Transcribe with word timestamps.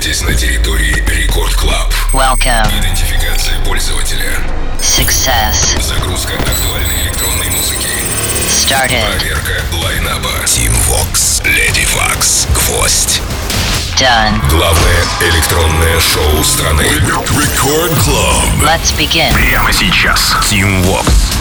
находитесь 0.00 0.22
на 0.22 0.34
территории 0.34 0.94
Record 1.08 1.54
Club. 1.56 1.92
Welcome. 2.14 2.66
Идентификация 2.80 3.58
пользователя. 3.66 4.32
Success. 4.80 5.78
Загрузка 5.82 6.32
актуальной 6.38 7.02
электронной 7.02 7.50
музыки. 7.50 7.88
Started. 8.48 9.04
Проверка 9.18 9.62
line-up 9.74 10.18
а. 10.18 10.30
Team 10.46 10.72
Vox, 10.88 11.42
Lady 11.44 11.86
Vox, 11.94 12.48
Гвоздь. 12.54 13.20
Done. 13.98 14.40
Главное 14.48 15.04
электронное 15.20 16.00
шоу 16.00 16.44
страны. 16.44 16.82
Record 16.82 17.92
Club. 17.92 18.62
Let's 18.62 18.96
begin. 18.96 19.30
Прямо 19.34 19.70
сейчас. 19.70 20.34
Team 20.50 20.82
Vox. 20.86 21.39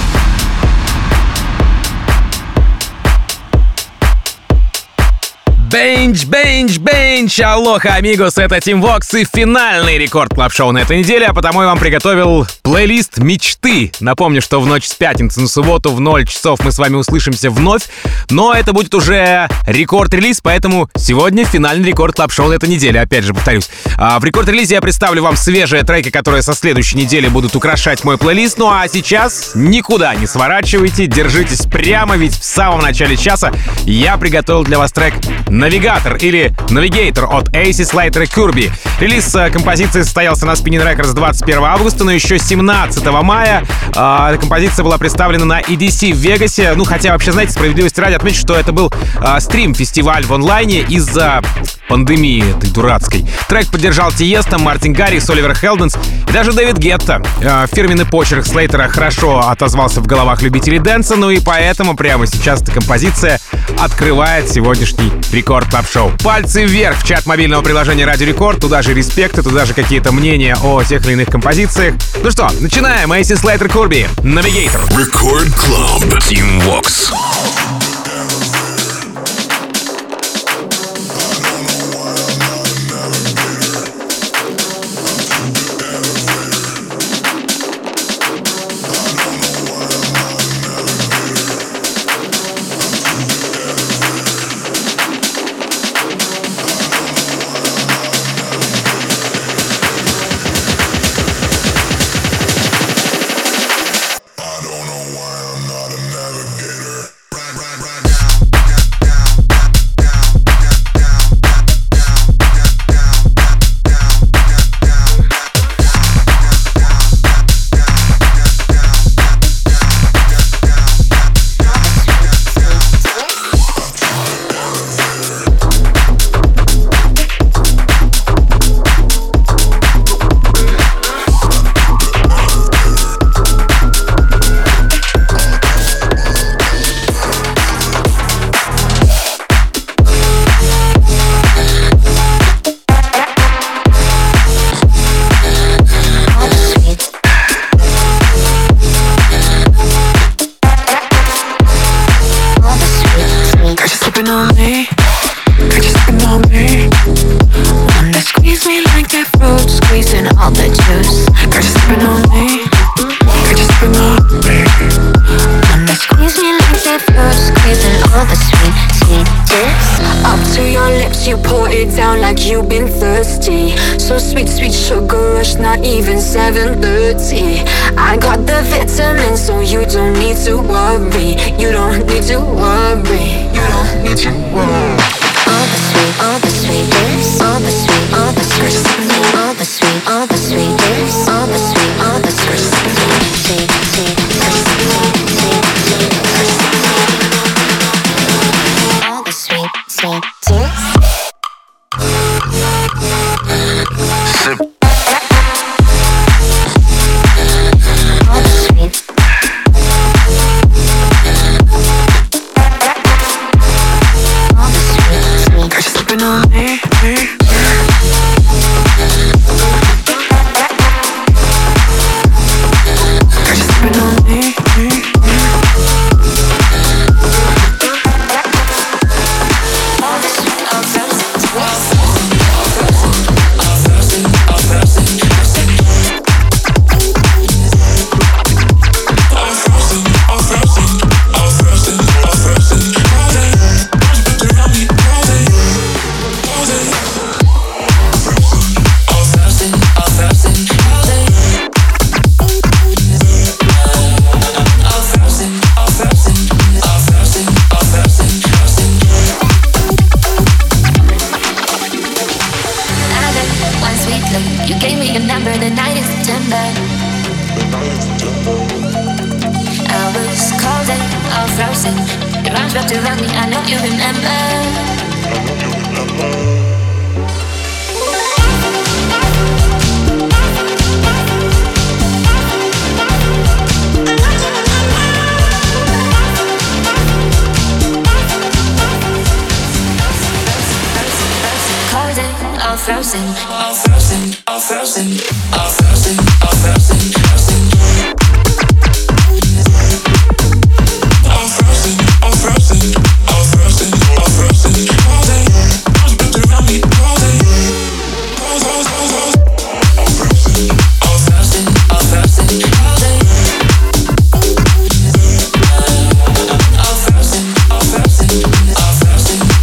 Бенч, 5.72 6.26
бенч, 6.26 6.80
бенч! 6.80 7.40
Алоха, 7.42 7.94
амигос, 7.94 8.40
это 8.40 8.60
Team 8.60 8.82
Vox 8.82 9.14
и 9.14 9.24
финальный 9.24 10.00
Record 10.00 10.34
Club 10.34 10.52
Show 10.52 10.72
на 10.72 10.80
этой 10.80 10.98
неделе, 10.98 11.28
а 11.28 11.34
потому 11.34 11.62
я 11.62 11.68
вам 11.68 11.78
приготовил 11.78 12.48
плейлист 12.64 13.20
мечты. 13.20 13.92
Напомню, 14.00 14.42
что 14.42 14.62
в 14.62 14.66
ночь 14.66 14.88
с 14.88 14.96
пятницы 14.96 15.42
на 15.42 15.48
субботу 15.48 15.92
в 15.92 16.00
0 16.00 16.26
часов 16.26 16.60
мы 16.64 16.72
с 16.72 16.80
вами 16.80 16.96
услышимся 16.96 17.52
вновь, 17.52 17.84
но 18.32 18.52
это 18.52 18.74
будет 18.74 18.96
уже 18.96 19.48
Record 19.68 19.99
Release, 19.99 20.40
поэтому 20.42 20.90
сегодня 20.98 21.46
финальный 21.46 21.88
Record 21.90 22.16
Club 22.16 22.32
Show 22.32 22.48
на 22.48 22.54
этой 22.54 22.68
неделе, 22.68 23.00
опять 23.00 23.26
же 23.26 23.36
повторюсь. 23.36 23.70
А 23.98 24.20
в 24.20 24.26
Record 24.26 24.49
Release 24.49 24.76
я 24.76 24.82
представлю 24.82 25.22
вам 25.22 25.36
свежие 25.36 25.84
треки, 25.84 26.10
которые 26.10 26.42
со 26.42 26.56
следующей 26.56 26.98
недели 26.98 27.28
будут 27.28 27.56
украшать 27.56 28.04
мой 28.04 28.18
плейлист, 28.18 28.58
ну 28.58 28.72
а 28.72 28.88
сейчас 28.88 29.52
никуда 29.54 30.16
не 30.16 30.26
сворачивайте, 30.26 31.06
держитесь 31.06 31.68
прямо, 31.68 32.18
ведь 32.18 32.34
в 32.40 32.44
самом 32.44 32.80
начале 32.82 33.16
часа 33.16 33.52
я 33.84 34.18
приготовил 34.18 34.64
для 34.64 34.80
вас 34.80 34.92
трек 34.92 35.14
Навигатор 35.60 36.16
или 36.16 36.54
Навигатор 36.70 37.26
от 37.30 37.54
Эйси 37.54 37.84
Слайтера 37.84 38.26
Курби. 38.26 38.72
Релиз 39.02 39.36
э, 39.36 39.50
композиции 39.50 40.04
состоялся 40.04 40.46
на 40.46 40.52
Spinning 40.52 40.82
Records 40.82 41.14
21 41.14 41.64
августа, 41.66 42.06
но 42.06 42.12
еще 42.12 42.40
17 42.40 43.06
мая 43.22 43.66
э, 43.94 44.38
композиция 44.40 44.86
была 44.86 44.98
представлена 44.98 45.44
на 45.44 45.60
EDC 45.60 46.14
в 46.14 46.18
Вегасе. 46.18 46.74
Ну, 46.76 46.86
хотя 46.86 47.12
вообще, 47.12 47.34
знаете, 47.34 47.52
справедливости 47.52 48.00
ради 48.00 48.14
отметить, 48.14 48.40
что 48.40 48.56
это 48.56 48.72
был 48.72 48.94
э, 49.22 49.40
стрим-фестиваль 49.42 50.26
в 50.26 50.34
онлайне 50.34 50.80
из-за 50.80 51.42
пандемии 51.90 52.56
этой 52.56 52.70
дурацкой. 52.70 53.26
Трек 53.50 53.70
поддержал 53.70 54.14
Тиеста, 54.14 54.60
Мартин 54.60 54.94
Гарри, 54.94 55.20
Оливер 55.30 55.56
Хелденс 55.56 55.98
и 56.30 56.32
даже 56.32 56.54
Дэвид 56.54 56.78
Гетта. 56.78 57.22
Э, 57.42 57.66
фирменный 57.70 58.06
почерк 58.06 58.46
Слейтера 58.46 58.88
хорошо 58.88 59.40
отозвался 59.50 60.00
в 60.00 60.08
головах 60.08 60.42
любителей 60.42 60.80
дэнса, 60.80 61.18
ну 61.18 61.30
и 61.32 61.42
поэтому 61.42 61.98
прямо 61.98 62.28
сейчас 62.28 62.62
эта 62.62 62.72
композиция 62.72 63.42
открывает 63.78 64.50
сегодняшний 64.50 65.12
Record 65.34 65.49
Club 65.50 65.90
Show 65.92 66.12
Пальцы 66.24 66.66
вверх 66.66 67.00
в 67.00 67.04
чат 67.04 67.26
мобильного 67.26 67.64
приложения 67.64 68.06
Радио 68.06 68.28
Рекорд, 68.28 68.60
туда 68.60 68.84
же 68.84 68.94
респекты, 68.94 69.42
туда 69.42 69.66
же 69.66 69.74
какие-то 69.74 70.12
мнения 70.12 70.56
о 70.62 70.84
тех 70.84 71.04
или 71.06 71.14
иных 71.14 71.30
композициях. 71.30 71.96
Ну 72.24 72.30
что, 72.30 72.50
начинаем. 72.60 73.12
AC 73.12 73.34
Slater, 73.34 73.68
Curbi, 73.68 74.08
Navigator. 74.22 74.82
Record 74.96 75.48
Club. 75.48 76.20
Team 76.20 76.62
Vox. 76.62 77.12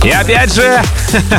И 0.06 0.10
опять 0.10 0.54
же, 0.54 0.80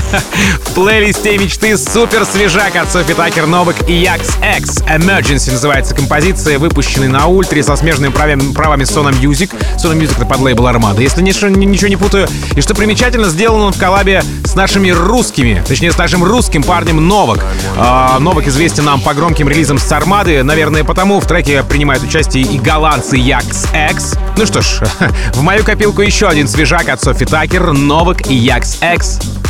в 0.66 0.74
плейлисте 0.74 1.38
мечты 1.38 1.78
супер 1.78 2.26
свежак 2.26 2.76
от 2.76 2.92
Софи 2.92 3.14
Такер 3.14 3.48
Новак 3.48 3.78
и 3.88 3.94
Якс 3.94 4.32
X. 4.58 4.82
Emergency 4.82 5.54
называется 5.54 5.96
композиция, 5.96 6.60
выпущенная 6.60 7.08
на 7.08 7.28
ультре 7.28 7.64
со 7.64 7.78
смежными 7.78 8.12
правами, 8.12 8.52
правами 8.52 8.84
Sona 8.84 9.18
Music. 9.18 9.56
Sona 9.78 9.98
Music 9.98 10.18
это 10.18 10.26
под 10.26 10.42
лейбл 10.42 10.68
Армада. 10.68 11.02
Если 11.02 11.22
ничего, 11.22 11.48
ничего 11.48 11.88
не 11.88 11.96
путаю. 11.96 12.28
И 12.58 12.60
что 12.60 12.76
примечательно, 12.76 13.30
сделан 13.30 13.62
он 13.62 13.72
в 13.72 13.80
коллабе 13.80 14.22
с 14.44 14.54
нашими 14.54 14.90
русскими, 14.90 15.64
точнее 15.66 15.94
с 15.94 15.98
нашим 15.98 16.26
русским 16.26 16.62
парнем 16.62 17.08
Новак. 17.08 17.46
А, 17.78 18.20
Новак 18.20 18.48
известен 18.48 18.84
нам 18.84 19.00
по 19.00 19.14
громким 19.14 19.48
релизам 19.48 19.78
с 19.78 19.90
Армады. 19.94 20.44
Наверное, 20.44 20.84
потому 20.84 21.22
в 21.22 21.26
треке 21.26 21.64
принимают 21.64 22.04
участие 22.04 22.44
и 22.44 22.60
голландцы 22.60 23.16
Якс 23.16 23.68
X. 23.92 24.16
Ну 24.36 24.46
что 24.46 24.62
ж, 24.62 24.82
в 25.34 25.42
мою 25.42 25.64
копилку 25.64 26.02
еще 26.02 26.28
один 26.28 26.50
свежак 26.50 26.90
от 26.90 27.02
Софи 27.02 27.24
Такер, 27.24 27.72
Новак 27.72 28.30
и 28.30 28.36
Якс 28.36 28.57
X. 28.57 28.81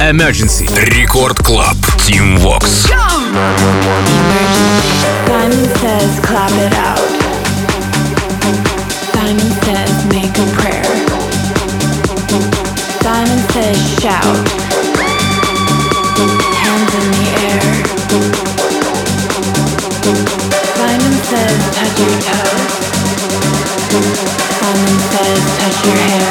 Emergency. 0.00 0.67
Рекорд 0.67 1.38
Клаб. 1.38 1.76
Team 2.05 2.37
Vox. 2.38 2.88
Simon 5.26 5.69
says, 5.79 6.19
clap 6.20 6.50
it 6.50 6.75
out. 6.75 6.99
Simon 9.14 9.50
says, 9.62 10.05
make 10.11 10.37
a 10.37 10.47
prayer. 10.59 10.82
Simon 13.03 13.38
says, 13.55 13.79
shout. 14.03 14.37
Hands 16.59 16.93
in 16.99 17.06
the 17.19 17.29
air. 17.47 17.62
Simon 20.75 21.14
says, 21.31 21.59
touch 21.76 21.97
your 22.00 22.14
toes. 22.26 22.73
Simon 24.59 24.99
says, 25.12 25.43
touch 25.61 25.79
your 25.87 25.99
hair. 26.11 26.31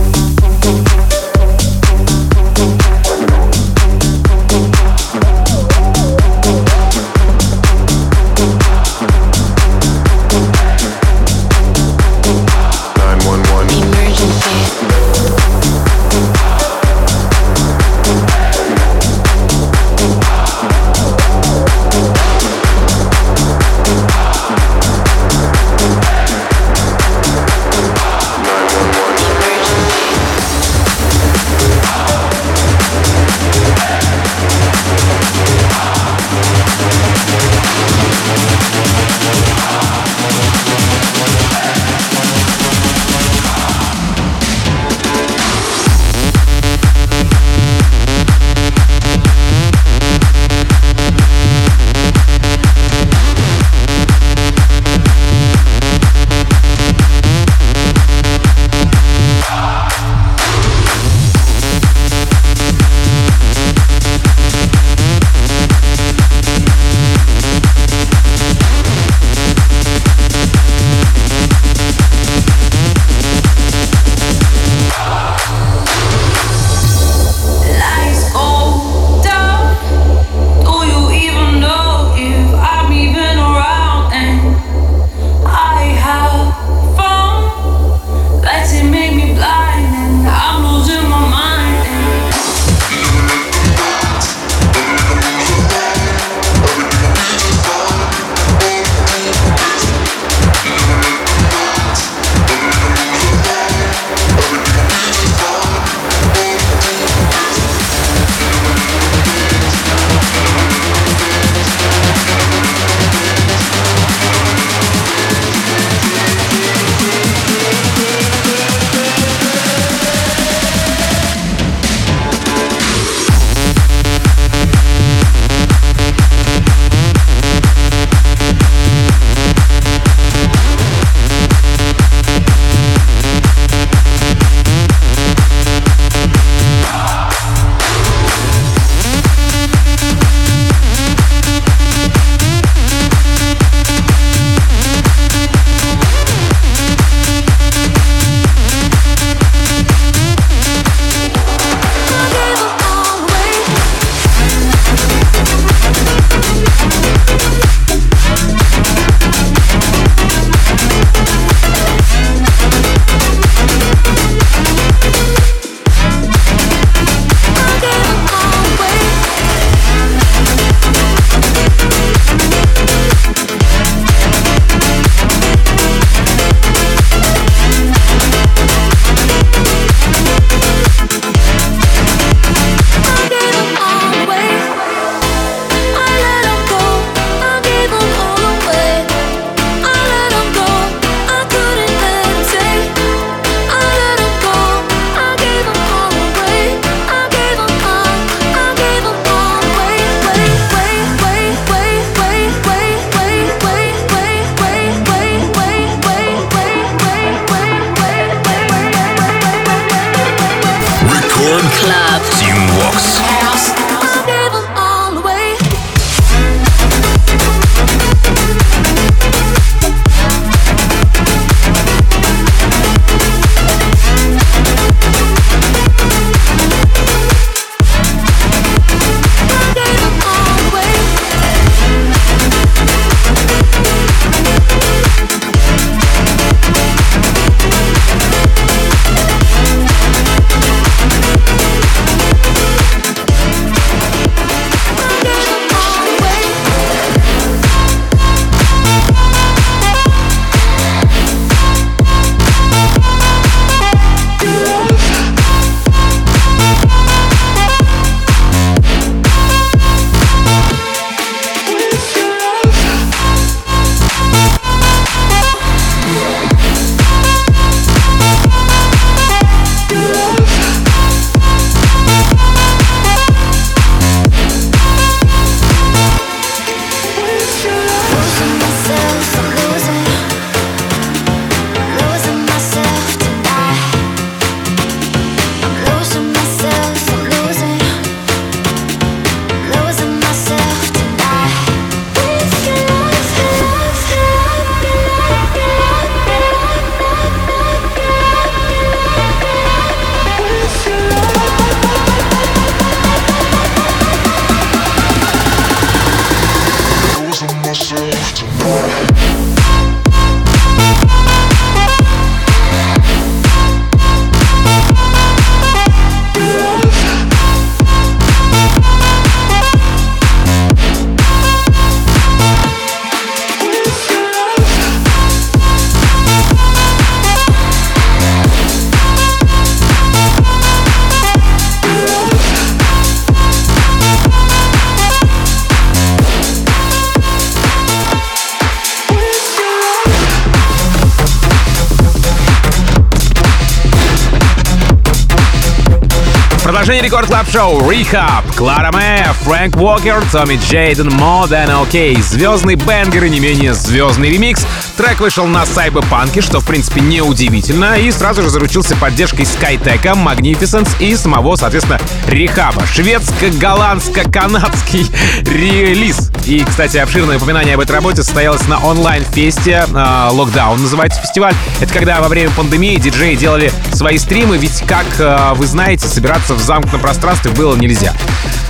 рекорд 347.11 347.27
клаб 347.27 347.51
шоу 347.51 347.91
Рехаб, 347.91 348.45
Клара 348.55 348.89
Мэ, 348.93 349.25
Фрэнк 349.41 349.75
Уокер, 349.75 350.23
Томми 350.31 350.55
Джейден, 350.55 351.09
Than 351.09 351.83
OK. 351.83 352.21
Звездный 352.21 352.75
бенгер 352.75 353.25
и 353.25 353.29
не 353.29 353.41
менее 353.41 353.73
звездный 353.73 354.29
ремикс. 354.29 354.65
Трек 354.95 355.19
вышел 355.19 355.45
на 355.45 355.65
Сайберпанке, 355.65 356.39
что 356.39 356.61
в 356.61 356.65
принципе 356.65 357.01
не 357.01 357.21
удивительно, 357.21 357.99
и 357.99 358.09
сразу 358.11 358.43
же 358.43 358.49
заручился 358.49 358.95
поддержкой 358.95 359.41
Skytech, 359.41 360.03
Magnificence 360.03 360.89
и 361.01 361.17
самого, 361.17 361.57
соответственно, 361.57 361.99
Рехаба. 362.27 362.85
Шведско-голландско-канадский 362.85 365.11
релиз. 365.43 366.30
И, 366.45 366.63
кстати, 366.63 366.97
обширное 366.97 367.37
упоминание 367.37 367.75
об 367.75 367.81
этой 367.81 367.93
работе 367.93 368.23
состоялось 368.23 368.67
на 368.67 368.83
онлайн-фесте 368.83 369.85
Локдаун 370.31 370.81
называется 370.81 371.21
фестиваль. 371.21 371.53
Это 371.79 371.93
когда 371.93 372.19
во 372.21 372.27
время 372.27 372.51
пандемии 372.51 372.97
диджеи 372.97 373.35
делали 373.35 373.71
свои 373.93 374.17
стримы, 374.17 374.57
ведь, 374.57 374.83
как 374.87 375.05
э, 375.19 375.53
вы 375.55 375.67
знаете, 375.67 376.07
собираться 376.07 376.53
в 376.55 376.59
замкнутом 376.59 377.01
пространстве 377.01 377.51
было 377.51 377.75
нельзя. 377.75 378.13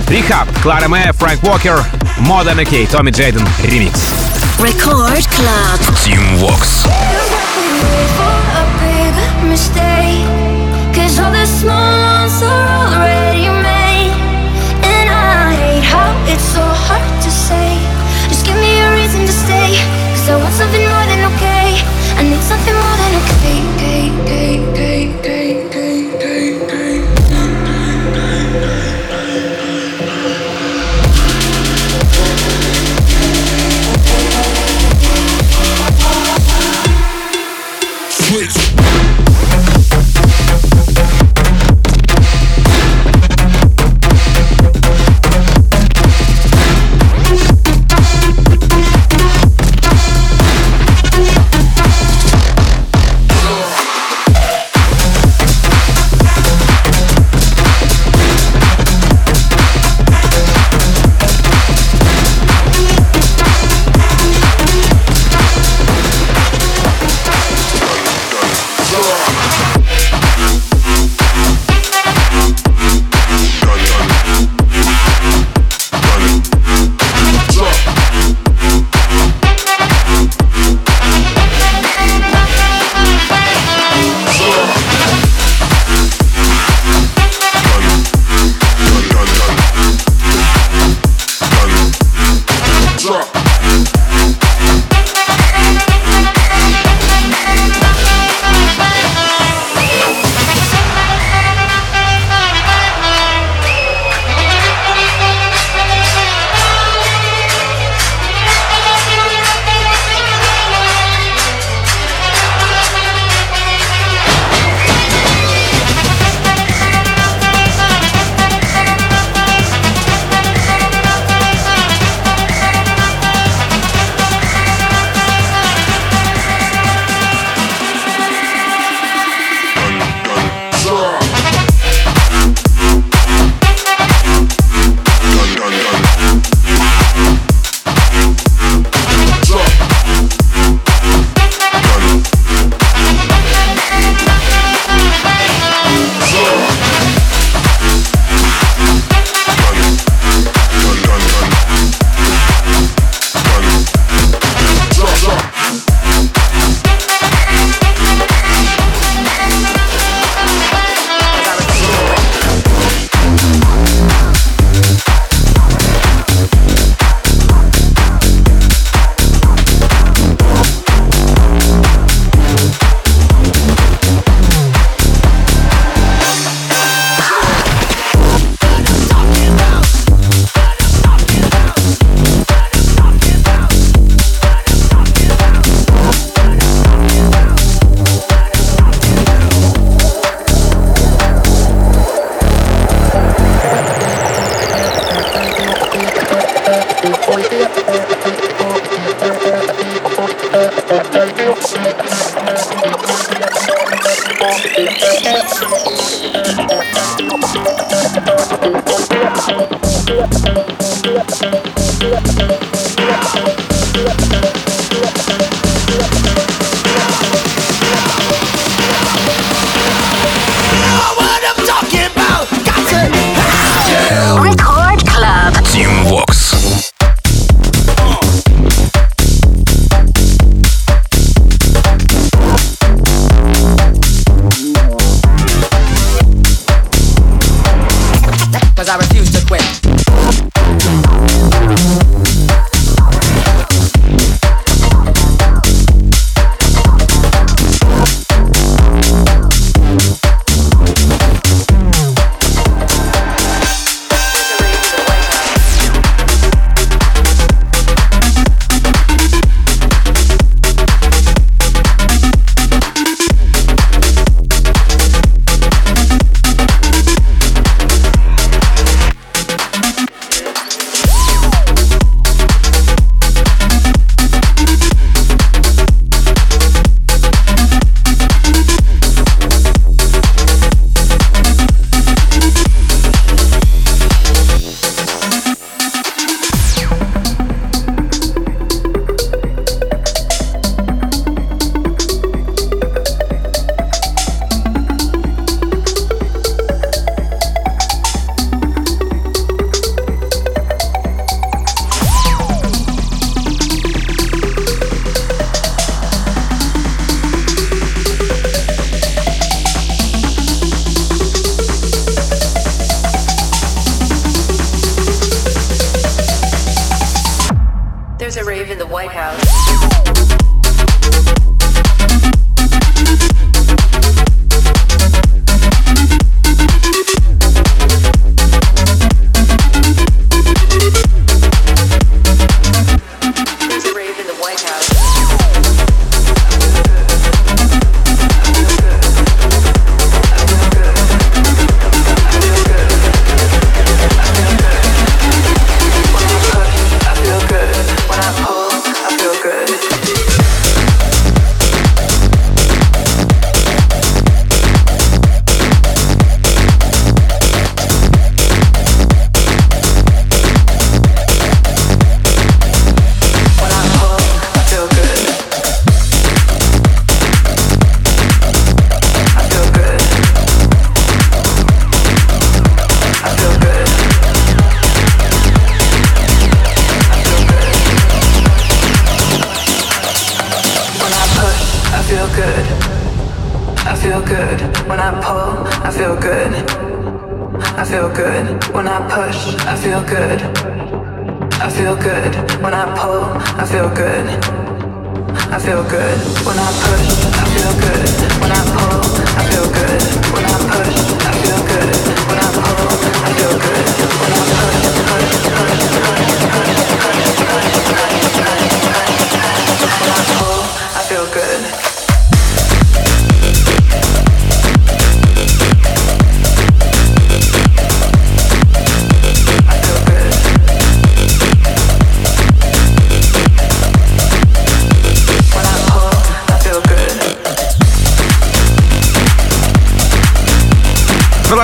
Рехаб, 0.08 0.48
Клара 0.62 0.88
Мэ, 0.88 1.12
Фрэнк 1.12 1.42
Уокер, 1.44 1.84
Modern 2.18 2.62
OK, 2.62 2.90
Томми 2.90 3.10
Джейден, 3.10 3.46
ремикс. 3.64 4.00
Record 4.58 5.26
Club. 5.28 5.80
Team 6.04 6.36
Vox. 6.36 6.86
for 8.16 8.38
a 8.60 8.64
big 8.80 9.50
mistake. 9.50 10.26
Cause 10.94 11.18
all 11.18 11.32
the 11.32 11.46
small 11.46 11.98
ones 11.98 12.42
are 12.42 12.71
So 20.32 20.38
what's 20.38 20.60
up 20.60 20.72
in 20.72 20.91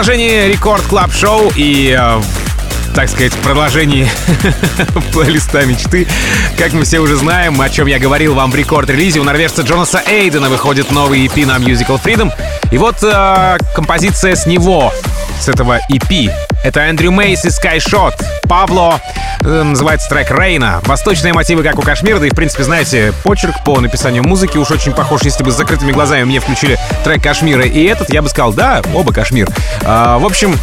продолжении 0.08 0.50
Record 0.50 0.82
Club 0.84 1.12
Show 1.12 1.52
и, 1.54 1.94
э, 1.94 2.22
так 2.94 3.10
сказать, 3.10 3.34
продолжении 3.42 4.08
плейлиста 5.12 5.66
мечты. 5.66 6.08
Как 6.56 6.72
мы 6.72 6.84
все 6.84 7.00
уже 7.00 7.14
знаем, 7.16 7.60
о 7.60 7.68
чем 7.68 7.86
я 7.88 7.98
говорил 7.98 8.32
вам 8.32 8.50
в 8.50 8.54
Record 8.54 8.82
Release, 8.82 9.20
у 9.20 9.24
норвежца 9.24 9.60
Джонаса 9.60 10.02
Эйдена 10.06 10.48
выходит 10.48 10.90
новый 10.92 11.26
EP 11.26 11.44
на 11.44 11.58
Musical 11.58 12.02
Freedom. 12.02 12.32
И 12.72 12.78
вот 12.78 13.02
э, 13.02 13.58
композиция 13.74 14.34
с 14.34 14.46
него, 14.46 14.94
с 15.38 15.46
этого 15.46 15.78
EP. 15.92 16.32
Это 16.64 16.80
Эндрю 16.80 17.10
Мейс 17.10 17.44
и 17.44 17.48
Sky 17.48 17.76
Shot. 17.76 18.14
Павло 18.48 19.02
называется 19.40 20.08
трек 20.08 20.30
Рейна. 20.30 20.80
Восточные 20.84 21.32
мотивы, 21.32 21.62
как 21.62 21.78
у 21.78 21.82
Кашмира, 21.82 22.18
да 22.18 22.26
и, 22.26 22.30
в 22.30 22.34
принципе, 22.34 22.64
знаете, 22.64 23.12
почерк 23.22 23.64
по 23.64 23.80
написанию 23.80 24.22
музыки 24.22 24.58
уж 24.58 24.70
очень 24.70 24.92
похож, 24.92 25.22
если 25.22 25.42
бы 25.44 25.50
с 25.50 25.56
закрытыми 25.56 25.92
глазами 25.92 26.24
мне 26.24 26.40
включили 26.40 26.78
трек 27.04 27.22
Кашмира 27.22 27.64
и 27.64 27.84
этот, 27.84 28.12
я 28.12 28.22
бы 28.22 28.28
сказал, 28.28 28.52
да, 28.52 28.82
оба 28.94 29.12
Кашмир. 29.12 29.48
А, 29.84 30.18
в 30.18 30.24
общем, 30.24 30.56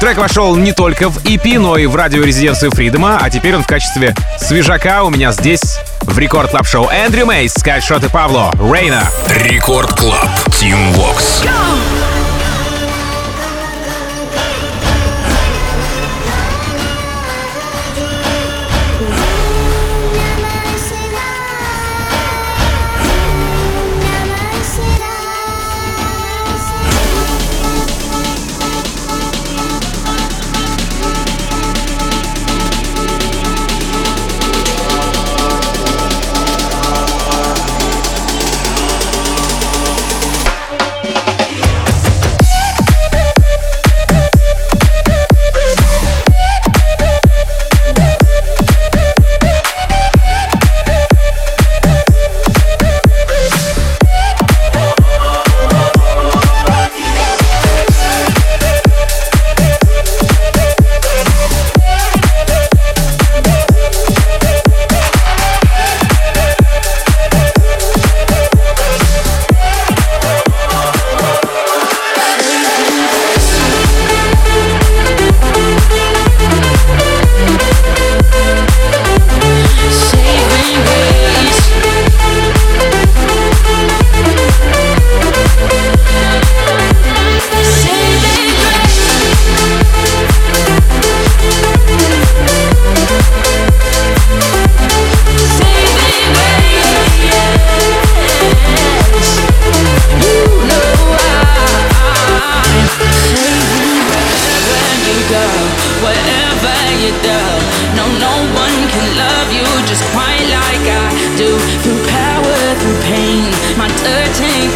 Трек 0.00 0.16
вошел 0.18 0.54
не 0.54 0.72
только 0.72 1.08
в 1.08 1.24
EP, 1.24 1.58
но 1.58 1.76
и 1.76 1.86
в 1.86 1.96
радиорезиденцию 1.96 2.70
Freedom'а, 2.70 3.18
а 3.20 3.30
теперь 3.30 3.56
он 3.56 3.64
в 3.64 3.66
качестве 3.66 4.14
свежака 4.38 5.02
у 5.02 5.10
меня 5.10 5.32
здесь 5.32 5.78
в 6.02 6.16
Record 6.18 6.50
Club 6.50 6.66
Show. 6.66 6.88
Эндрю 6.88 7.26
Мейс, 7.26 7.52
Sky 7.52 7.74
Shot 7.74 8.04
и 8.04 8.08
Павло, 8.08 8.52
Рейна. 8.60 9.08
Record 9.28 9.90
Club. 9.98 10.28
Team 10.50 10.94
Vox. 10.94 11.44
wherever 11.44 12.07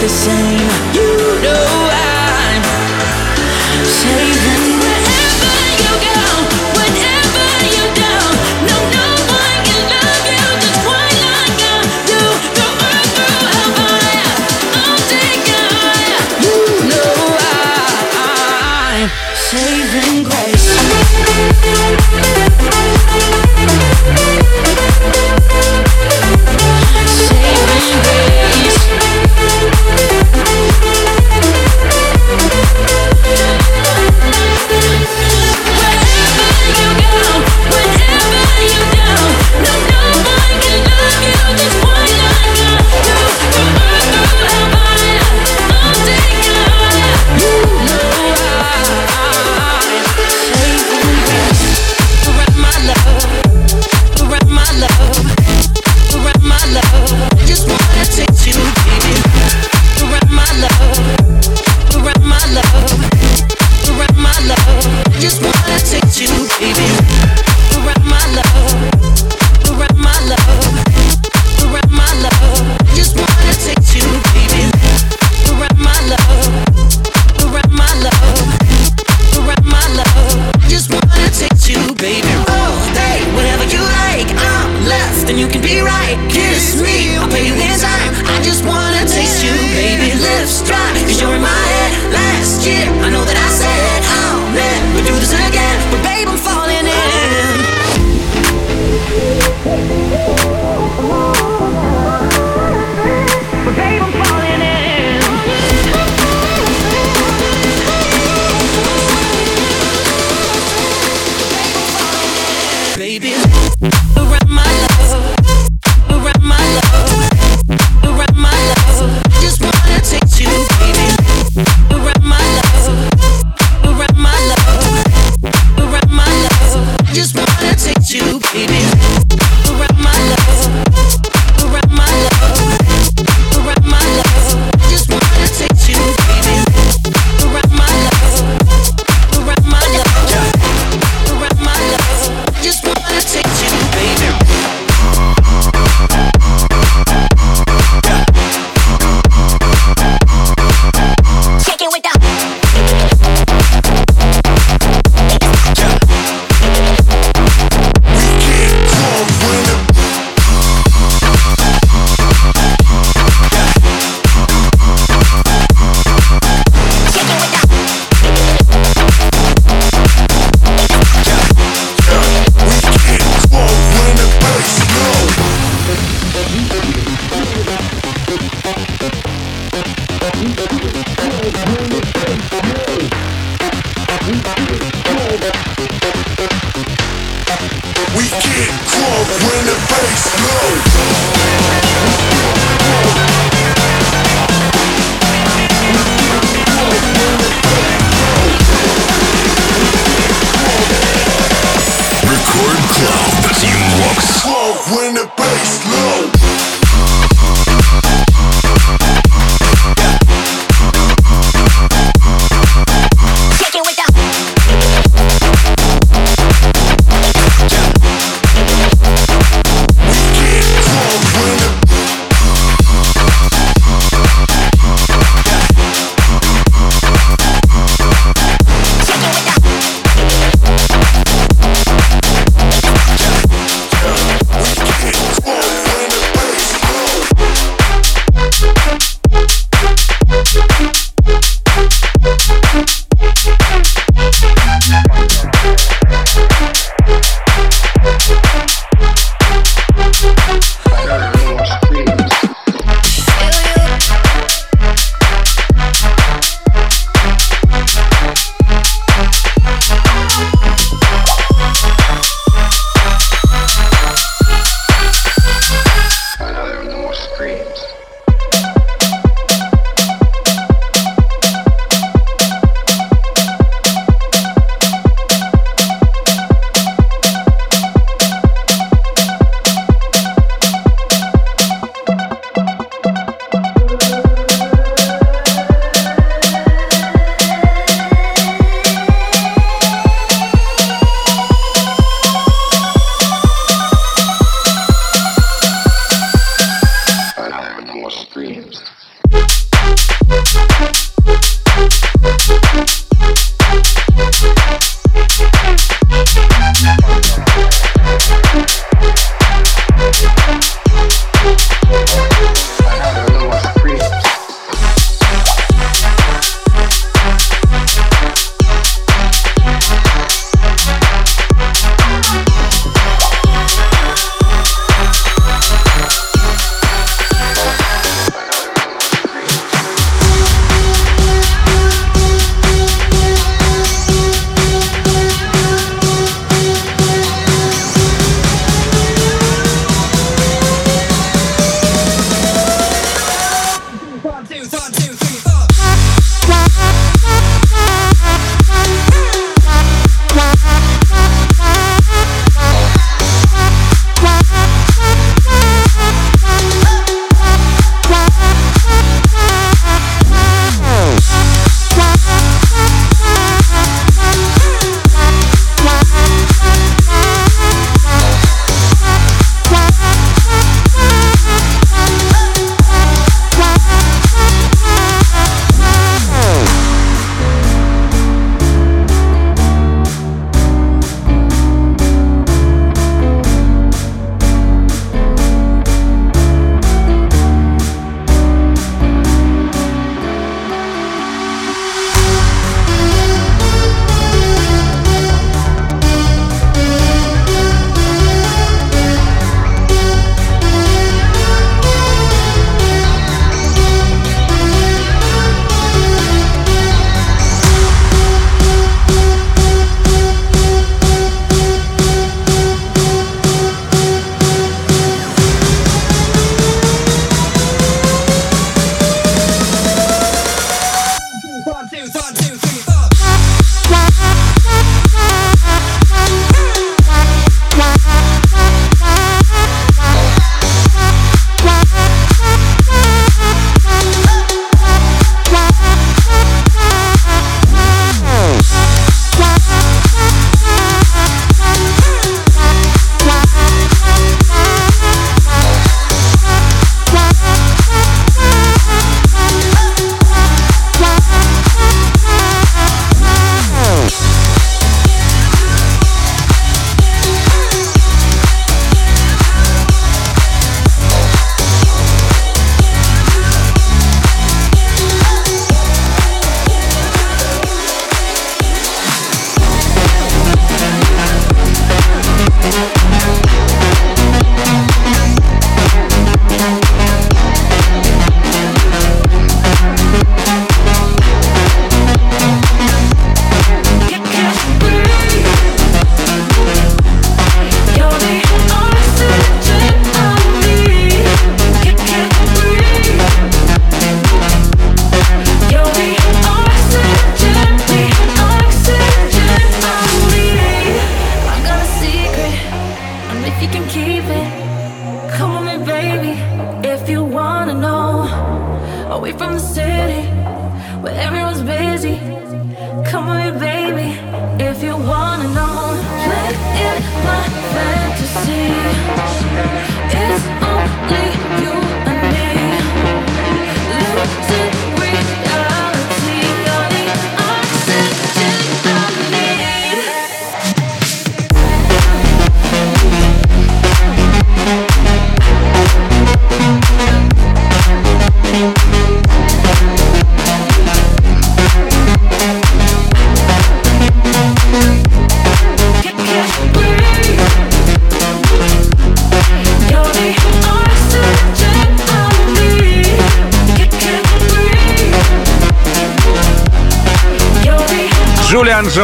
the 0.03 0.09
same. 0.09 1.02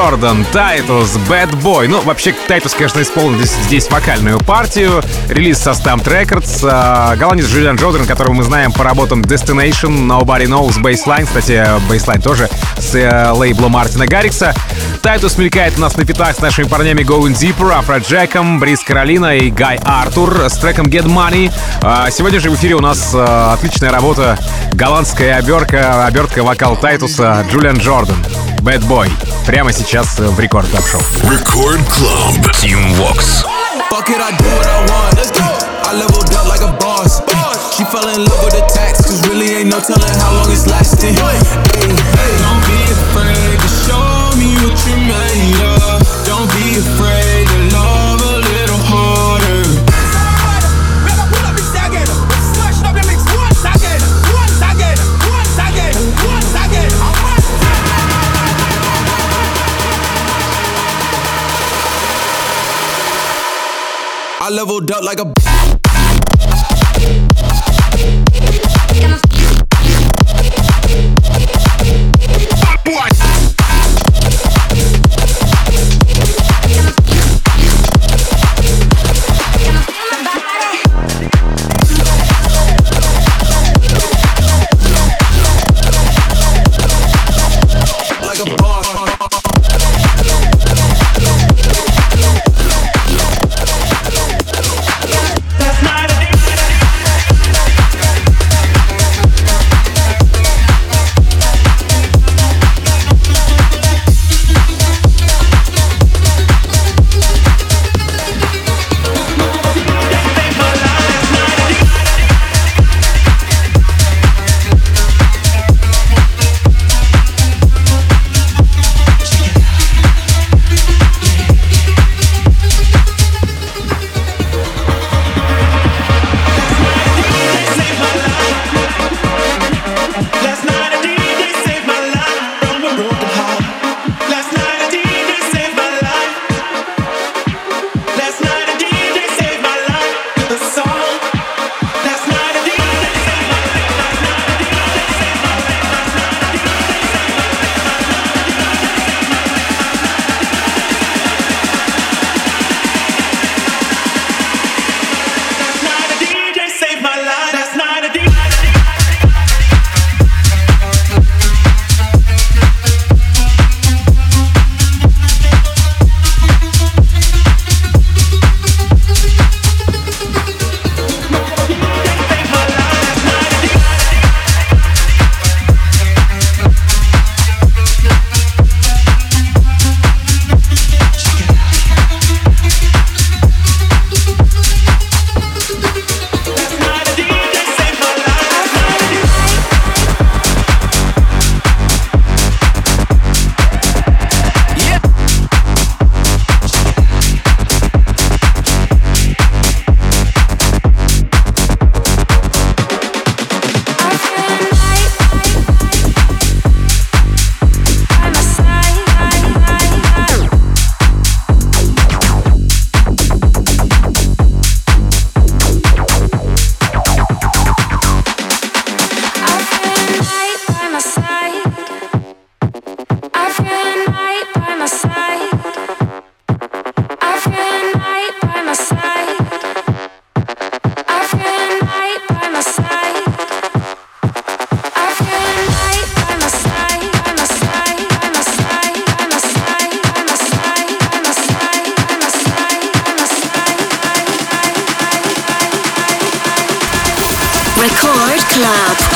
Джордан, 0.09 0.47
Тайтус, 0.53 1.17
Bad 1.29 1.51
Boy. 1.61 1.87
Ну, 1.87 2.01
вообще, 2.01 2.35
Тайтус, 2.47 2.73
конечно, 2.73 3.03
исполнил 3.03 3.37
здесь, 3.37 3.55
здесь 3.67 3.91
вокальную 3.91 4.39
партию. 4.39 5.03
Релиз 5.29 5.59
со 5.59 5.73
STMPD 5.73 6.05
Records. 6.05 6.61
А, 6.63 7.15
голландец 7.17 7.47
Джулиан 7.47 7.77
Джордан, 7.77 8.07
которого 8.07 8.33
мы 8.33 8.43
знаем 8.43 8.73
по 8.73 8.85
работам 8.85 9.21
Destination, 9.21 10.07
Nobody 10.07 10.47
Knows, 10.47 10.81
Baseline. 10.81 11.27
Кстати, 11.27 11.63
Baseline 11.91 12.23
тоже 12.23 12.49
с 12.79 12.95
э, 12.95 13.33
лейбла 13.33 13.69
Мартина 13.69 14.07
Гаррикса. 14.07 14.55
Тайтус 15.03 15.37
мелькает 15.37 15.77
у 15.77 15.83
нас 15.83 15.95
на 15.99 16.07
пятах 16.07 16.35
с 16.37 16.41
нашими 16.41 16.67
парнями 16.67 17.03
Going 17.03 17.35
Deeper, 17.35 17.79
Афроджеком, 17.79 18.61
Breathe 18.61 18.81
Carolina 18.81 19.37
и 19.37 19.51
Guy 19.51 19.79
Arthur 19.85 20.47
с 20.49 20.57
треком 20.57 20.87
Get 20.87 21.05
Money. 21.05 21.53
А, 21.83 22.11
сегодня 22.11 22.41
же 22.41 22.49
в 22.51 22.55
эфире 22.55 22.77
у 22.77 22.81
нас 22.81 23.11
э, 23.13 23.53
отличная 23.53 23.91
работа, 23.91 24.39
голландская 24.73 25.37
обертка, 25.37 26.07
обертка 26.07 26.43
вокал 26.43 26.79
Тайтуса 26.79 27.45
Джулиан 27.51 27.77
Джордан. 27.77 28.17
Bad 28.61 28.87
Boy. 28.89 29.11
Прямо 29.47 29.73
сейчас 29.73 29.98
в 29.98 30.40
Рекорд 30.40 30.70
Клаб 30.70 30.86
Шоу. 30.86 31.02
Record 31.24 31.82
Club. 31.90 32.52
Team 32.62 32.80
Vox. 32.96 33.44
Fuck 33.90 34.10
it, 34.10 34.22
I 34.22 34.32
do 34.38 34.46
what 34.56 34.68
I 34.68 34.86
want. 34.92 35.18
Let's 35.18 35.32
go. 35.32 35.44
I 35.90 35.94
leveled 35.94 36.32
up 36.36 36.48
like 36.48 36.62
a 36.62 36.72
boss. 36.80 37.22
She 37.76 37.84
fell 37.86 38.08
in 38.10 38.24
love 38.24 38.44
with 38.44 38.54
the 38.54 38.62
tax, 38.72 39.02
cause 39.02 39.28
really 39.28 39.50
ain't 39.50 39.70
no 39.70 39.80
telling 39.80 40.14
how 40.20 40.32
long 40.36 40.52
it's 40.52 40.68
lasting. 40.68 41.16
Hey, 41.16 41.40
hey. 41.82 42.34
Don't 42.38 42.62
be 42.70 42.80
afraid 42.86 43.60
to 43.60 43.70
show 43.88 44.38
me 44.38 44.54
what 44.62 44.78
you're 44.86 44.98
made 45.10 45.66
of. 45.66 45.67
I 64.49 64.51
leveled 64.51 64.91
up 64.91 65.05
like 65.05 65.21
a 65.21 65.78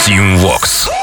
Tune 0.04 0.34
Vox. 0.34 1.01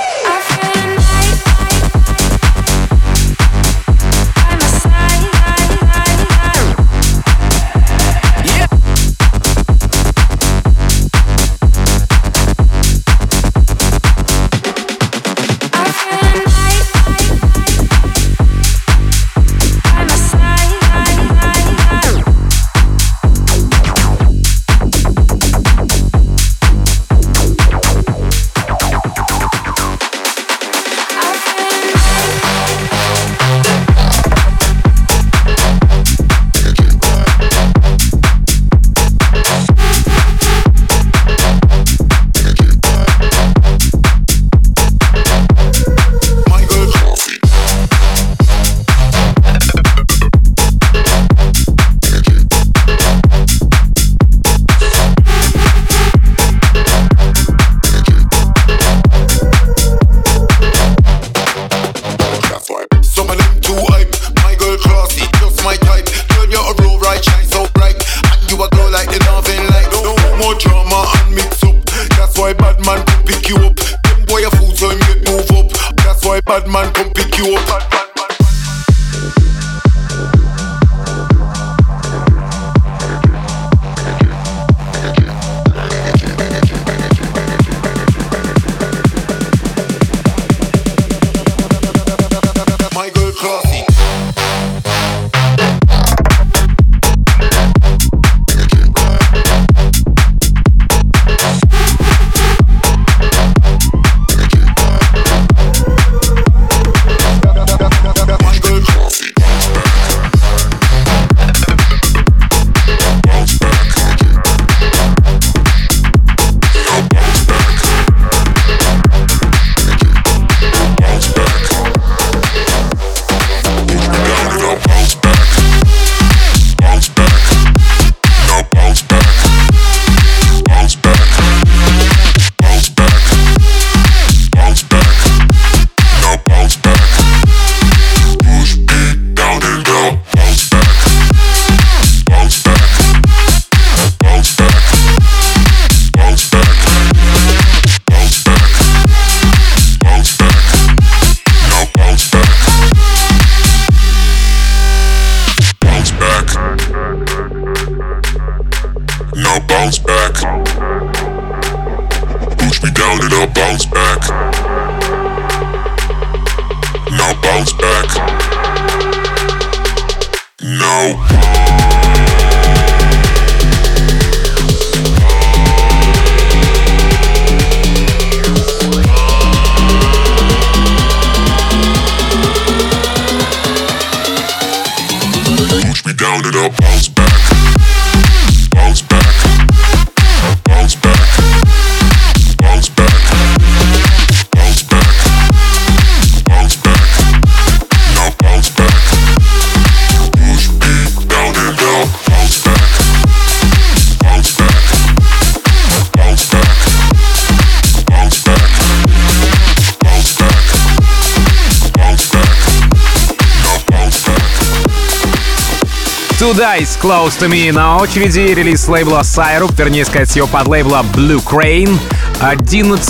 Two 216.40 216.54
Dice 216.54 216.98
Close 216.98 217.38
to 217.38 217.50
Me 217.50 217.70
на 217.74 217.98
очереди. 217.98 218.54
Релиз 218.54 218.88
лейбла 218.88 219.24
Syrup, 219.24 219.76
вернее 219.76 220.06
сказать, 220.06 220.34
его 220.38 220.48
под 220.48 220.70
лейбла 220.70 221.04
Blue 221.14 221.44
Crane. 221.44 222.00
11 222.42 223.06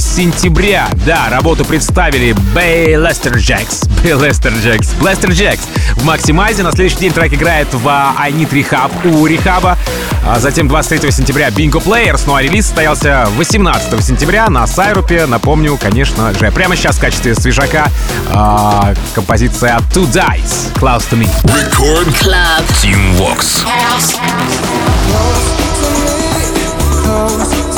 сентября. 0.00 0.88
Да, 1.04 1.28
работу 1.30 1.64
представили 1.64 2.32
Бэй 2.54 2.94
Лестер 2.94 3.36
Джекс. 3.36 3.82
Бэй 4.04 4.12
Лестер 4.12 4.52
Джекс. 4.52 4.94
Лестер 5.02 5.32
Джекс. 5.32 5.62
В 5.96 6.04
Максимайзе 6.04 6.62
на 6.62 6.70
следующий 6.70 6.98
день 6.98 7.12
трек 7.12 7.32
играет 7.32 7.66
в 7.72 7.88
I 7.88 8.30
Need 8.30 8.50
Rehab 8.50 8.92
у 9.04 9.26
Рехаба. 9.26 9.76
А 10.24 10.38
затем 10.38 10.68
23 10.68 11.10
сентября 11.10 11.48
Bingo 11.48 11.82
Players. 11.84 12.22
Ну 12.26 12.36
а 12.36 12.42
релиз 12.42 12.66
состоялся 12.66 13.26
18 13.36 14.04
сентября 14.04 14.48
на 14.48 14.64
Сайрупе. 14.68 15.26
Напомню, 15.26 15.76
конечно 15.76 16.32
же, 16.34 16.50
прямо 16.52 16.76
сейчас 16.76 16.98
в 16.98 17.00
качестве 17.00 17.34
свежака 17.34 17.88
а, 18.30 18.94
композиция 19.14 19.78
Two 19.92 20.06
Dice 20.06 20.72
Close 20.74 21.02
to 21.10 21.18
Me. 21.18 21.28
Record 21.44 22.14
Club. 22.20 22.64
Team 22.80 23.16
Vox. 23.16 23.64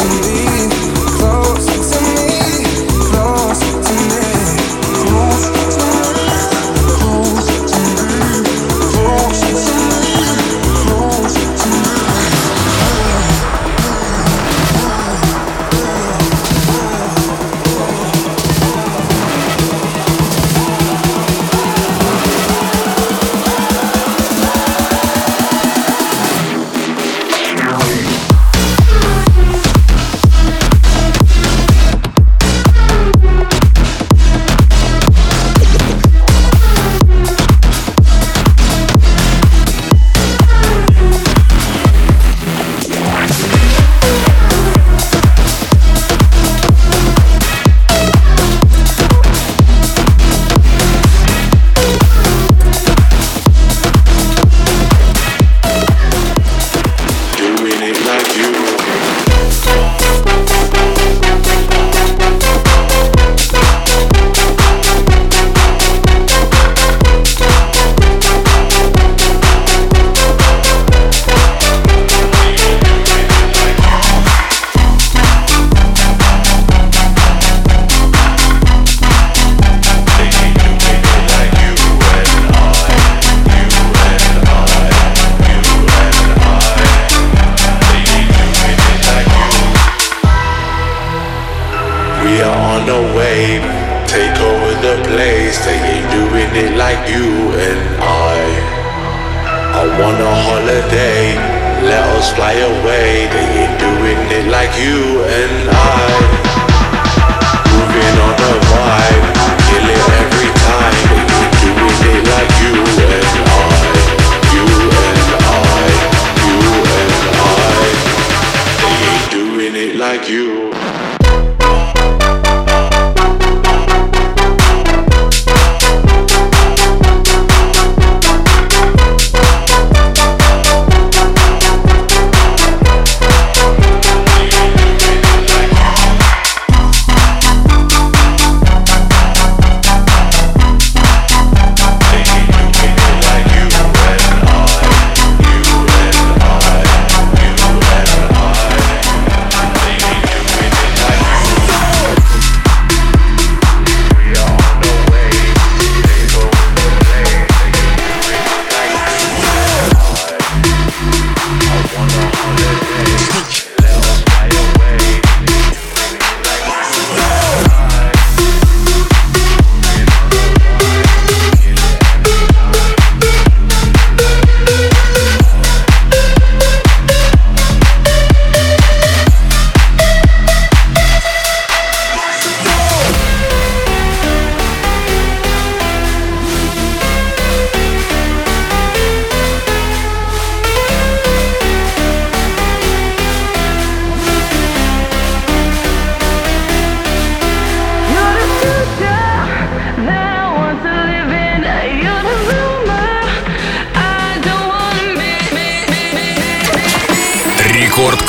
We 0.01 0.40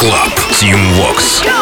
Рекорд 0.01 0.33
Клаб. 0.33 0.33
Team 0.51 0.79
Vox. 0.95 1.60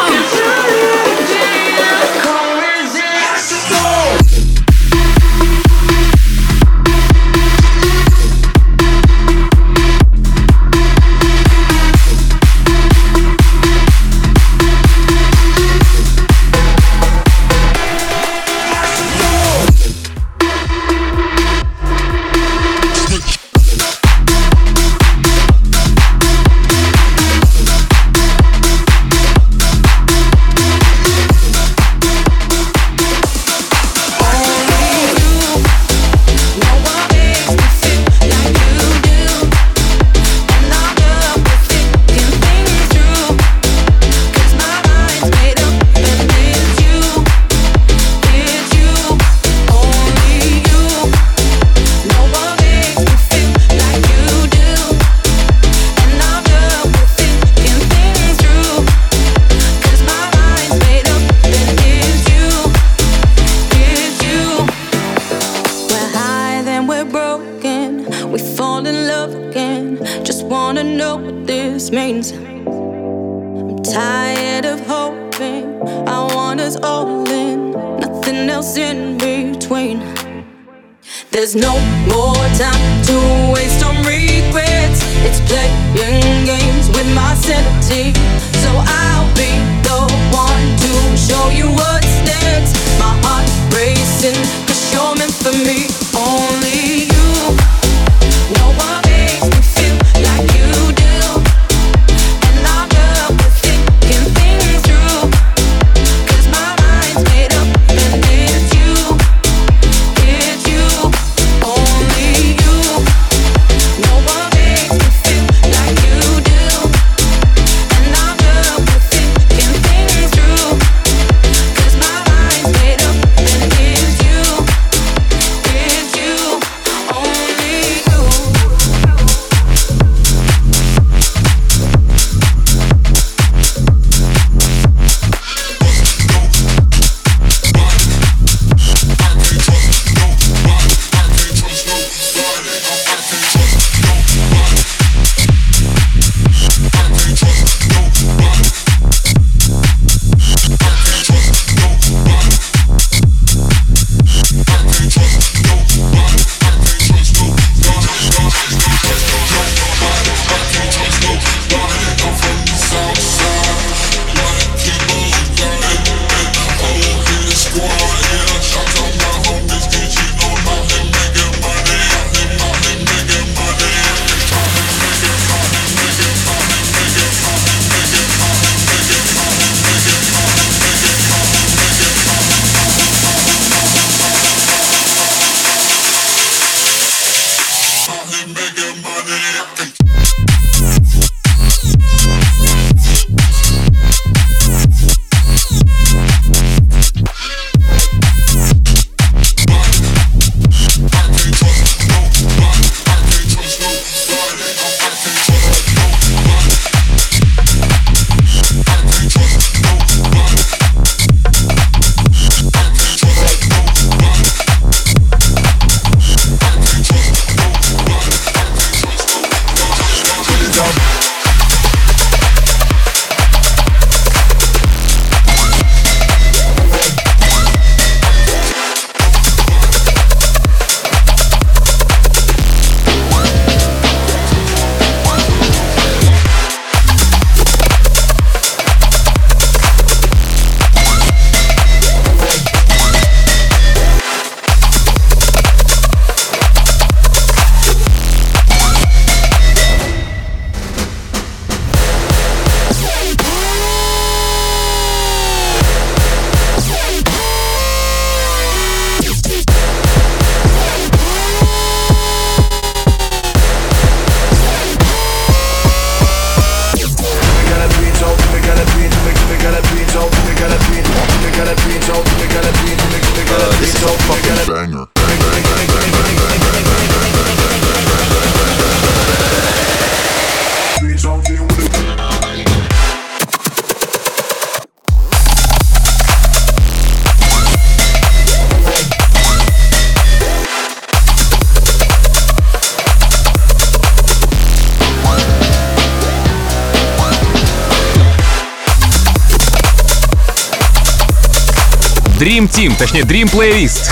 Dream 302.69 302.89
Team, 302.89 302.97
точнее 302.97 303.21
Dream 303.21 303.51
Playlist. 303.51 304.09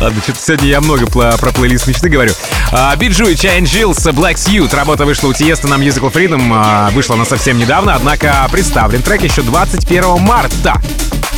Ладно, 0.00 0.20
что-то 0.22 0.38
сегодня 0.40 0.68
я 0.68 0.80
много 0.80 1.06
про, 1.06 1.36
про 1.36 1.52
плейлист 1.52 1.86
мечты 1.86 2.08
говорю. 2.08 2.32
А, 2.72 2.94
Биджу 2.96 3.26
и 3.26 3.36
Чейн 3.36 3.64
Джилс 3.64 4.06
Black 4.06 4.34
Suit. 4.34 4.74
Работа 4.74 5.04
вышла 5.04 5.28
у 5.28 5.32
Тиеста 5.32 5.68
на 5.68 5.74
Musical 5.74 6.12
Freedom. 6.12 6.50
А, 6.52 6.90
вышла 6.90 7.14
она 7.14 7.24
совсем 7.24 7.58
недавно, 7.58 7.94
однако 7.94 8.46
представлен 8.50 9.02
трек 9.02 9.22
еще 9.22 9.42
21 9.42 10.20
марта 10.20 10.80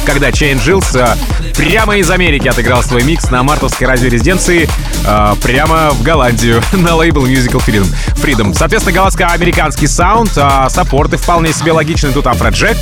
когда 0.08 0.32
Чейн 0.32 0.58
Джилс 0.58 0.96
а, 0.96 1.18
прямо 1.54 1.98
из 1.98 2.10
Америки 2.10 2.48
отыграл 2.48 2.82
свой 2.82 3.02
микс 3.02 3.30
на 3.30 3.42
мартовской 3.42 3.86
радиорезиденции 3.86 4.66
а, 5.06 5.34
прямо 5.36 5.90
в 5.90 6.02
Голландию 6.02 6.62
на 6.72 6.94
лейбл 6.94 7.26
Musical 7.26 7.62
Freedom. 7.62 7.86
Freedom. 8.14 8.54
Соответственно, 8.54 8.96
голландско-американский 8.96 9.86
саунд, 9.86 10.32
а, 10.38 10.70
саппорты 10.70 11.18
вполне 11.18 11.52
себе 11.52 11.72
логичны. 11.72 12.12
Тут 12.12 12.26
Афроджек, 12.26 12.78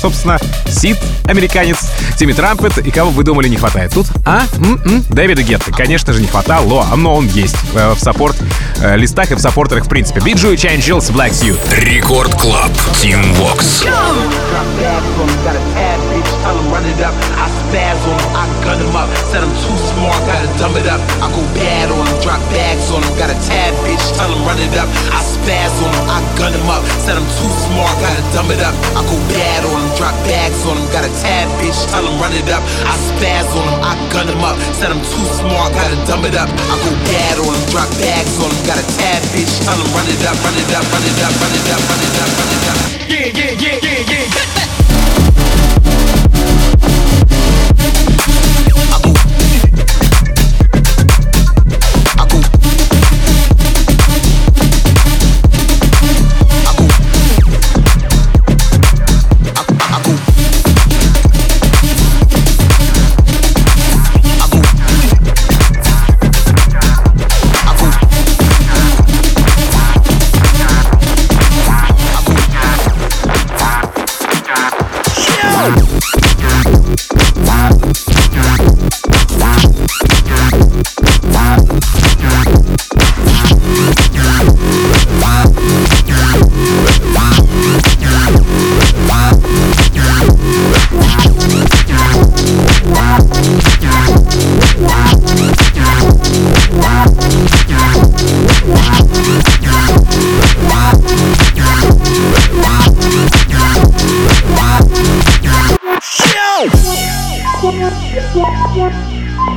собственно, 0.00 0.38
Сид, 0.66 0.98
американец, 1.24 1.78
Тимми 2.16 2.32
Трампет 2.32 2.78
и 2.78 2.90
кого 2.90 3.10
вы 3.10 3.24
думали 3.24 3.48
не 3.48 3.56
хватает 3.56 3.92
тут? 3.92 4.06
А? 4.24 4.42
М-м, 4.56 5.04
Дэвида 5.08 5.42
Гетта, 5.42 5.72
конечно 5.72 6.12
же, 6.12 6.20
не 6.20 6.26
хватало, 6.26 6.84
но 6.96 7.14
он 7.16 7.26
есть 7.28 7.56
э, 7.74 7.92
в 7.94 8.00
саппорт 8.00 8.36
э, 8.80 8.96
листах 8.96 9.30
и 9.30 9.34
в 9.34 9.38
саппортерах 9.38 9.86
в 9.86 9.88
принципе. 9.88 10.20
Биджу 10.20 10.50
и 10.50 10.56
Чайн 10.56 10.80
Джилс 10.80 11.10
Black 11.10 11.30
Suit. 11.30 11.58
Рекорд 11.80 12.34
Клаб. 12.34 12.70
Team 13.02 13.22
Vox. 13.36 13.86
Tell 16.42 16.54
him 16.54 16.70
run 16.70 16.86
it 16.86 17.00
up. 17.02 17.14
I 17.34 17.50
spaz 17.50 17.98
on 18.06 18.18
him, 18.18 18.30
I 18.34 18.44
gun 18.62 18.78
him 18.78 18.94
up. 18.94 19.10
Said 19.30 19.42
I'm 19.42 19.52
too 19.64 19.78
smart, 19.90 20.20
gotta 20.24 20.48
dumb 20.58 20.76
it 20.78 20.86
up. 20.86 21.02
I 21.18 21.26
go 21.34 21.42
bad 21.54 21.90
on 21.90 22.06
him, 22.06 22.18
drop 22.22 22.40
bags 22.54 22.88
on 22.94 23.02
him. 23.02 23.12
Got 23.18 23.34
a 23.34 23.38
tab 23.46 23.74
bitch, 23.82 24.04
tell 24.14 24.30
him 24.30 24.42
run 24.46 24.58
it 24.62 24.74
up. 24.78 24.88
I 25.10 25.20
spaz 25.26 25.74
on 25.82 25.90
him, 25.90 26.06
I 26.06 26.22
gun 26.38 26.54
him 26.54 26.68
up. 26.70 26.82
Said 27.02 27.18
I'm 27.18 27.26
too 27.26 27.52
smart, 27.66 27.94
gotta 27.98 28.22
dumb 28.30 28.50
it 28.54 28.62
up. 28.62 28.74
I 28.94 29.02
go 29.02 29.16
bad 29.34 29.66
on 29.66 29.82
him, 29.82 29.90
drop 29.98 30.14
bags 30.24 30.62
on 30.64 30.78
him. 30.78 30.86
Got 30.94 31.04
a 31.04 31.12
tab 31.20 31.50
bitch, 31.58 31.78
tell 31.90 32.06
him 32.06 32.16
run 32.22 32.32
it 32.32 32.48
up. 32.48 32.62
I 32.86 32.94
spaz 32.96 33.50
on 33.52 33.66
him, 33.66 33.78
I 33.82 33.92
gun 34.14 34.30
him 34.30 34.42
up. 34.46 34.56
Said 34.78 34.94
I'm 34.94 35.02
too 35.02 35.26
smart, 35.42 35.74
gotta 35.74 35.98
dumb 36.06 36.22
it 36.22 36.38
up. 36.38 36.48
I 36.48 36.74
go 36.80 36.90
bad 37.10 37.36
on 37.42 37.50
him, 37.50 37.64
drop 37.74 37.90
bags 37.98 38.38
on 38.38 38.48
him. 38.48 38.60
Got 38.62 38.78
a 38.78 38.86
tab 38.94 39.20
bitch, 39.34 39.52
tell 39.66 39.74
him 39.74 39.90
run 39.90 40.06
it 40.06 40.22
up, 40.22 40.38
run 40.46 40.54
it 40.54 40.70
up, 40.70 40.86
run 40.86 41.02
it 41.02 41.18
up, 41.18 41.34
run 41.42 41.52
it 41.52 41.66
up, 41.66 41.82
run 41.82 42.00
it 42.06 42.14
up, 42.22 42.30
run 42.38 42.50
it 42.54 42.64
up. 42.70 42.78
Yeah, 43.10 43.26
yeah, 43.34 43.52
yeah, 43.58 43.76
yeah, 43.82 44.12
yeah. 44.14 44.57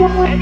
Yo! 0.02 0.42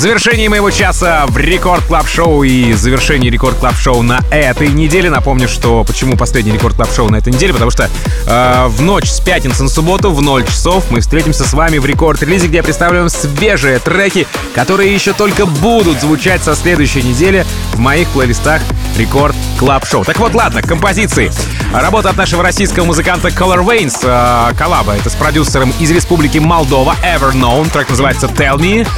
завершении 0.00 0.48
моего 0.48 0.70
часа 0.70 1.26
в 1.26 1.36
Record 1.36 1.84
Club 1.84 2.08
Show 2.08 2.42
и 2.42 2.72
завершении 2.72 3.28
Record 3.28 3.58
Club 3.58 3.76
Show 3.76 4.00
на 4.00 4.20
этой 4.30 4.68
неделе. 4.68 5.10
Напомню, 5.10 5.46
что 5.46 5.84
почему 5.84 6.16
последний 6.16 6.52
Record 6.52 6.74
Club 6.74 6.90
Show 6.90 7.10
на 7.10 7.16
этой 7.16 7.30
неделе, 7.30 7.52
потому 7.52 7.70
что 7.70 7.90
э, 8.26 8.66
в 8.68 8.80
ночь 8.80 9.10
с 9.10 9.20
пятницы 9.20 9.62
на 9.62 9.68
субботу 9.68 10.10
в 10.10 10.22
0 10.22 10.46
часов 10.46 10.90
мы 10.90 11.00
встретимся 11.00 11.44
с 11.44 11.52
вами 11.52 11.76
в 11.76 11.84
Record 11.84 12.22
Release, 12.22 12.48
где 12.48 12.56
я 12.56 12.62
представлю 12.62 13.00
вам 13.00 13.10
свежие 13.10 13.78
треки, 13.78 14.26
которые 14.54 14.94
еще 14.94 15.12
только 15.12 15.44
будут 15.44 16.00
звучать 16.00 16.42
со 16.42 16.54
следующей 16.54 17.02
недели 17.02 17.44
в 17.74 17.78
моих 17.78 18.08
плейлистах 18.08 18.62
Record 18.96 19.36
Club 19.60 19.86
Show. 19.86 20.06
Так 20.06 20.18
вот, 20.18 20.34
ладно, 20.34 20.62
композиции. 20.62 21.30
Работа 21.70 22.08
от 22.08 22.16
нашего 22.16 22.42
российского 22.42 22.86
музыканта 22.86 23.28
Color 23.28 23.62
Veins, 23.62 23.98
э, 24.02 24.54
коллаба. 24.56 24.96
Это 24.96 25.10
с 25.10 25.14
продюсером 25.14 25.70
из 25.78 25.90
республики 25.90 26.38
Молдова, 26.38 26.96
Everknown. 27.04 27.70
Трек 27.70 27.90
называется 27.90 28.26
Tell 28.26 28.56
Me. 28.56 28.88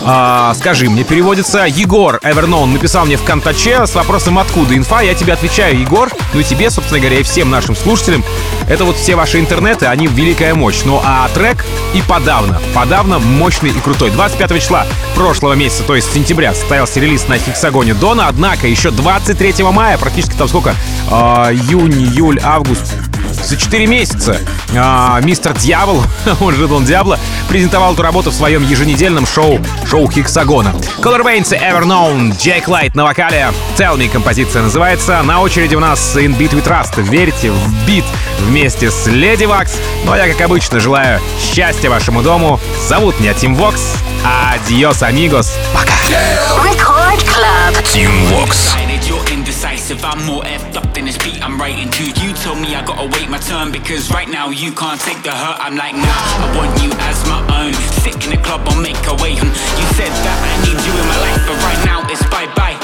Э, 0.00 0.54
скажи 0.58 0.88
мне, 0.88 1.04
переводится. 1.04 1.66
Егор 1.66 2.18
Everknown 2.22 2.72
написал 2.72 3.04
мне 3.04 3.18
в 3.18 3.24
Контаче 3.24 3.86
с 3.86 3.94
вопросом 3.94 4.38
«Откуда 4.38 4.74
инфа?» 4.74 5.02
Я 5.02 5.14
тебе 5.14 5.34
отвечаю, 5.34 5.78
Егор. 5.78 6.10
Ну 6.32 6.40
и 6.40 6.44
тебе, 6.44 6.70
собственно 6.70 6.98
говоря, 6.98 7.20
и 7.20 7.22
всем 7.22 7.50
нашим 7.50 7.76
слушателям. 7.76 8.24
Это 8.70 8.86
вот 8.86 8.96
все 8.96 9.16
ваши 9.16 9.38
интернеты, 9.38 9.84
они 9.84 10.06
великая 10.06 10.54
мощь. 10.54 10.80
Ну 10.86 10.98
а 11.04 11.28
трек 11.34 11.66
и 11.92 12.00
подавно, 12.00 12.58
подавно 12.74 13.18
мощный 13.18 13.68
и 13.68 13.80
крутой. 13.80 14.10
25 14.10 14.60
числа 14.62 14.86
прошлого 15.14 15.52
месяца, 15.52 15.82
то 15.82 15.94
есть 15.94 16.12
сентября, 16.12 16.54
состоялся 16.54 17.00
релиз 17.00 17.28
на 17.28 17.38
Хексагоне 17.38 17.94
Дона, 17.94 18.28
однако 18.28 18.66
еще 18.66 18.90
23 18.90 19.62
мая, 19.64 19.98
практически 20.06 20.36
там 20.36 20.46
сколько, 20.46 20.76
э, 21.10 21.14
июнь, 21.50 22.00
июль, 22.00 22.38
август, 22.40 22.94
за 23.42 23.56
4 23.56 23.88
месяца 23.88 24.38
а, 24.76 25.20
мистер 25.20 25.52
Дьявол, 25.52 26.00
он 26.40 26.54
же 26.54 26.68
Дон 26.68 26.84
Диабло, 26.84 27.18
презентовал 27.48 27.94
эту 27.94 28.02
работу 28.02 28.30
в 28.30 28.34
своем 28.34 28.62
еженедельном 28.62 29.26
шоу, 29.26 29.58
шоу 29.84 30.08
Хексагона. 30.08 30.76
Color 30.98 31.24
Veins 31.24 31.52
и 31.52 31.58
Everknown, 31.58 32.40
Джейк 32.40 32.68
Лайт 32.68 32.94
на 32.94 33.02
вокале, 33.02 33.48
Tell 33.76 33.98
Me 33.98 34.08
композиция 34.08 34.62
называется. 34.62 35.20
На 35.24 35.40
очереди 35.40 35.74
у 35.74 35.80
нас 35.80 36.16
In 36.16 36.38
Beat 36.38 36.52
with 36.52 36.68
Rust, 36.68 37.02
верьте 37.02 37.50
в 37.50 37.84
бит 37.84 38.04
вместе 38.42 38.92
с 38.92 39.08
Леди 39.08 39.44
Вакс. 39.44 39.72
Ну 40.04 40.12
а 40.12 40.18
я, 40.18 40.32
как 40.32 40.40
обычно, 40.40 40.78
желаю 40.78 41.20
счастья 41.40 41.90
вашему 41.90 42.22
дому. 42.22 42.60
Зовут 42.88 43.18
меня 43.18 43.34
Тим 43.34 43.56
Вокс. 43.56 43.96
Адьос, 44.24 45.02
амигос. 45.02 45.52
Пока. 45.74 45.92
Record 46.62 47.24
Club. 47.24 47.74
Team 47.92 48.10
Vox. 48.30 48.76
If 49.66 50.04
I'm 50.04 50.24
more 50.26 50.42
effed 50.42 50.74
up 50.74 50.94
than 50.94 51.04
this 51.04 51.18
beat 51.18 51.42
I'm 51.42 51.60
writing 51.60 51.90
to. 51.90 52.04
You 52.22 52.34
told 52.42 52.58
me 52.58 52.74
I 52.74 52.82
gotta 52.86 53.06
wait 53.06 53.28
my 53.28 53.38
turn 53.38 53.70
because 53.70 54.10
right 54.10 54.26
now 54.28 54.50
you 54.50 54.72
can't 54.72 54.98
take 54.98 55.22
the 55.22 55.30
hurt. 55.30 55.58
I'm 55.62 55.76
like, 55.76 55.94
nah, 55.94 56.42
I 56.42 56.46
want 56.58 56.74
you 56.82 56.90
as 57.06 57.18
my 57.30 57.38
own. 57.54 57.74
Sick 58.02 58.18
in 58.26 58.30
the 58.34 58.40
club, 58.42 58.66
I'll 58.66 58.82
make 58.82 58.98
a 59.06 59.14
way. 59.22 59.34
You 59.38 59.86
said 59.94 60.10
that 60.10 60.38
I 60.42 60.54
need 60.66 60.74
you 60.74 60.90
in 60.90 61.06
my 61.06 61.18
life, 61.22 61.42
but 61.46 61.58
right 61.62 61.82
now 61.86 62.02
it's 62.10 62.22
bye 62.30 62.50
bye. 62.58 62.74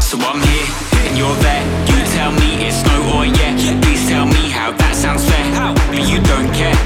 So 0.00 0.20
I'm 0.20 0.40
here 0.44 0.68
and 1.08 1.16
you're 1.16 1.36
there. 1.40 1.64
You 1.88 1.96
tell 2.16 2.32
me 2.32 2.68
it's 2.68 2.84
no 2.84 2.96
or 3.16 3.24
yeah. 3.24 3.56
Please 3.80 4.04
tell 4.08 4.26
me 4.26 4.52
how 4.52 4.72
that 4.72 4.92
sounds 4.92 5.24
fair. 5.24 5.46
But 5.88 6.04
you 6.04 6.20
don't 6.20 6.52
care. 6.52 6.76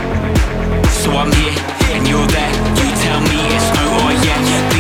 So 1.02 1.10
I'm 1.10 1.32
here 1.42 1.58
and 1.90 2.06
you're 2.06 2.28
there. 2.30 2.54
You 2.78 2.86
tell 3.02 3.20
me 3.24 3.38
it's 3.50 3.68
no 3.74 3.84
or 4.04 4.12
yeah. 4.22 4.75